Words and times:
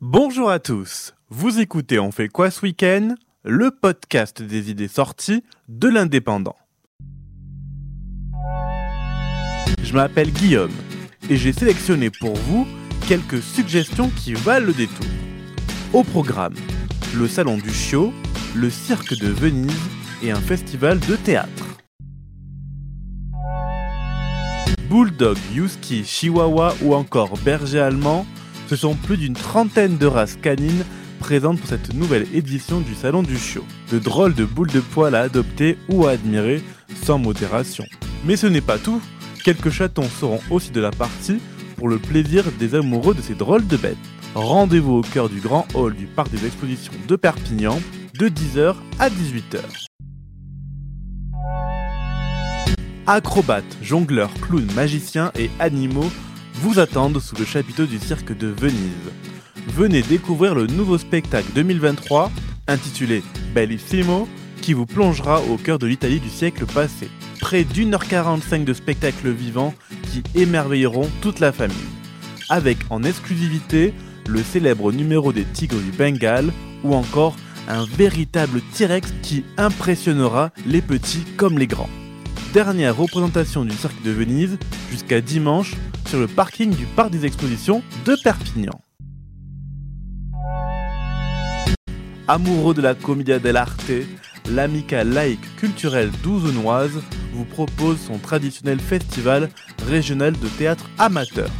Bonjour 0.00 0.48
à 0.48 0.60
tous, 0.60 1.12
vous 1.28 1.58
écoutez 1.58 1.98
On 1.98 2.12
fait 2.12 2.28
quoi 2.28 2.52
ce 2.52 2.60
week-end? 2.60 3.16
Le 3.42 3.72
podcast 3.72 4.40
des 4.40 4.70
idées 4.70 4.86
sorties 4.86 5.42
de 5.68 5.88
l'indépendant. 5.88 6.54
Je 9.82 9.92
m'appelle 9.94 10.30
Guillaume 10.30 10.70
et 11.28 11.36
j'ai 11.36 11.52
sélectionné 11.52 12.10
pour 12.10 12.36
vous 12.36 12.64
quelques 13.08 13.42
suggestions 13.42 14.08
qui 14.10 14.34
valent 14.34 14.66
le 14.66 14.72
détour. 14.72 15.06
Au 15.92 16.04
programme, 16.04 16.54
le 17.16 17.26
salon 17.26 17.56
du 17.58 17.72
chiot, 17.72 18.14
le 18.54 18.70
cirque 18.70 19.18
de 19.18 19.26
Venise 19.26 19.82
et 20.22 20.30
un 20.30 20.40
festival 20.40 21.00
de 21.00 21.16
théâtre. 21.16 21.66
Bulldog, 24.88 25.38
Husky, 25.56 26.04
Chihuahua 26.04 26.76
ou 26.82 26.94
encore 26.94 27.36
berger 27.38 27.80
allemand, 27.80 28.26
ce 28.68 28.76
sont 28.76 28.94
plus 28.94 29.16
d'une 29.16 29.34
trentaine 29.34 29.96
de 29.96 30.06
races 30.06 30.36
canines 30.36 30.84
présentes 31.18 31.58
pour 31.58 31.68
cette 31.68 31.94
nouvelle 31.94 32.26
édition 32.34 32.80
du 32.80 32.94
Salon 32.94 33.22
du 33.22 33.36
Chiot. 33.36 33.64
De 33.90 33.98
drôles 33.98 34.34
de 34.34 34.44
boules 34.44 34.70
de 34.70 34.80
poils 34.80 35.14
à 35.14 35.22
adopter 35.22 35.78
ou 35.88 36.06
à 36.06 36.10
admirer 36.10 36.62
sans 37.02 37.18
modération. 37.18 37.84
Mais 38.24 38.36
ce 38.36 38.46
n'est 38.46 38.60
pas 38.60 38.78
tout, 38.78 39.00
quelques 39.42 39.70
chatons 39.70 40.08
seront 40.08 40.40
aussi 40.50 40.70
de 40.70 40.80
la 40.80 40.90
partie 40.90 41.40
pour 41.76 41.88
le 41.88 41.98
plaisir 41.98 42.44
des 42.58 42.74
amoureux 42.74 43.14
de 43.14 43.22
ces 43.22 43.34
drôles 43.34 43.66
de 43.66 43.76
bêtes. 43.76 43.96
Rendez-vous 44.34 44.96
au 44.96 45.02
cœur 45.02 45.28
du 45.28 45.40
grand 45.40 45.66
hall 45.74 45.94
du 45.94 46.06
parc 46.06 46.30
des 46.30 46.44
expositions 46.44 46.92
de 47.08 47.16
Perpignan 47.16 47.80
de 48.18 48.28
10h 48.28 48.74
à 48.98 49.08
18h. 49.08 49.60
Acrobates, 53.06 53.78
jongleurs, 53.80 54.32
clowns, 54.42 54.70
magiciens 54.74 55.32
et 55.38 55.48
animaux 55.58 56.10
vous 56.60 56.80
attendent 56.80 57.20
sous 57.20 57.36
le 57.36 57.44
chapiteau 57.44 57.86
du 57.86 57.98
cirque 57.98 58.36
de 58.36 58.48
Venise. 58.48 59.12
Venez 59.68 60.02
découvrir 60.02 60.54
le 60.54 60.66
nouveau 60.66 60.98
spectacle 60.98 61.48
2023 61.54 62.32
intitulé 62.66 63.22
Bellissimo 63.54 64.28
qui 64.60 64.72
vous 64.72 64.86
plongera 64.86 65.40
au 65.42 65.56
cœur 65.56 65.78
de 65.78 65.86
l'Italie 65.86 66.18
du 66.18 66.28
siècle 66.28 66.66
passé. 66.66 67.08
Près 67.40 67.62
d'une 67.62 67.94
heure 67.94 68.06
45 68.06 68.64
de 68.64 68.72
spectacles 68.72 69.30
vivants 69.30 69.72
qui 70.10 70.22
émerveilleront 70.34 71.08
toute 71.22 71.38
la 71.38 71.52
famille. 71.52 71.76
Avec 72.48 72.78
en 72.90 73.04
exclusivité 73.04 73.94
le 74.26 74.42
célèbre 74.42 74.90
numéro 74.90 75.32
des 75.32 75.44
Tigres 75.44 75.80
du 75.80 75.92
Bengale 75.92 76.52
ou 76.82 76.94
encore 76.94 77.36
un 77.68 77.84
véritable 77.84 78.60
T-Rex 78.74 79.12
qui 79.22 79.44
impressionnera 79.56 80.50
les 80.66 80.82
petits 80.82 81.24
comme 81.36 81.58
les 81.58 81.68
grands 81.68 81.90
dernière 82.52 82.96
représentation 82.96 83.64
du 83.64 83.76
Cirque 83.76 84.02
de 84.02 84.10
Venise 84.10 84.58
jusqu'à 84.90 85.20
dimanche 85.20 85.74
sur 86.08 86.18
le 86.18 86.26
parking 86.26 86.74
du 86.74 86.86
Parc 86.86 87.10
des 87.10 87.26
Expositions 87.26 87.82
de 88.06 88.16
Perpignan. 88.24 88.80
Amoureux 92.26 92.72
de 92.72 92.80
la 92.80 92.94
commedia 92.94 93.38
dell'arte, 93.38 93.92
l'Amica 94.50 95.04
laïque 95.04 95.56
culturelle 95.56 96.10
douzenoise 96.22 97.02
vous 97.34 97.44
propose 97.44 97.98
son 98.00 98.18
traditionnel 98.18 98.80
festival 98.80 99.50
régional 99.86 100.32
de 100.32 100.48
théâtre 100.48 100.88
amateur. 100.98 101.50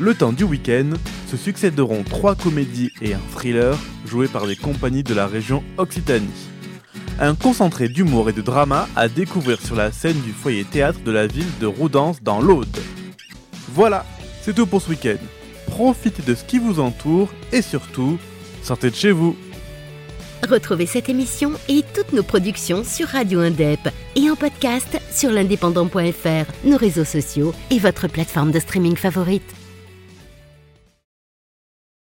Le 0.00 0.14
temps 0.14 0.32
du 0.32 0.42
week-end, 0.42 0.90
se 1.30 1.36
succéderont 1.36 2.02
trois 2.02 2.34
comédies 2.34 2.90
et 3.00 3.14
un 3.14 3.20
thriller 3.30 3.78
joués 4.04 4.28
par 4.28 4.46
des 4.46 4.56
compagnies 4.56 5.04
de 5.04 5.14
la 5.14 5.26
région 5.26 5.62
Occitanie 5.78 6.48
un 7.20 7.34
concentré 7.34 7.88
d'humour 7.88 8.30
et 8.30 8.32
de 8.32 8.42
drama 8.42 8.88
à 8.96 9.08
découvrir 9.08 9.60
sur 9.60 9.76
la 9.76 9.92
scène 9.92 10.20
du 10.22 10.32
foyer 10.32 10.64
théâtre 10.64 11.00
de 11.04 11.12
la 11.12 11.26
ville 11.26 11.46
de 11.60 11.66
Roudance 11.66 12.22
dans 12.22 12.40
l'Aude. 12.40 12.76
Voilà, 13.68 14.04
c'est 14.42 14.54
tout 14.54 14.66
pour 14.66 14.82
ce 14.82 14.90
week-end. 14.90 15.18
Profitez 15.66 16.22
de 16.22 16.34
ce 16.34 16.44
qui 16.44 16.58
vous 16.58 16.80
entoure 16.80 17.30
et 17.52 17.62
surtout, 17.62 18.18
sortez 18.62 18.90
de 18.90 18.94
chez 18.94 19.12
vous. 19.12 19.36
Retrouvez 20.48 20.86
cette 20.86 21.08
émission 21.08 21.52
et 21.68 21.84
toutes 21.94 22.12
nos 22.12 22.24
productions 22.24 22.82
sur 22.82 23.06
Radio 23.08 23.40
Indep 23.40 23.88
et 24.16 24.28
en 24.28 24.34
podcast 24.34 25.00
sur 25.12 25.30
l'indépendant.fr, 25.30 26.52
nos 26.64 26.76
réseaux 26.76 27.04
sociaux 27.04 27.54
et 27.70 27.78
votre 27.78 28.08
plateforme 28.08 28.50
de 28.50 28.58
streaming 28.58 28.96
favorite. 28.96 29.61